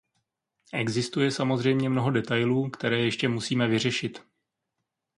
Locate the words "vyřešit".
3.67-4.21